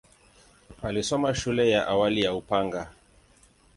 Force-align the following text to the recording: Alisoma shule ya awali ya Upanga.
Alisoma 0.81 1.35
shule 1.35 1.69
ya 1.69 1.87
awali 1.87 2.21
ya 2.21 2.33
Upanga. 2.33 2.91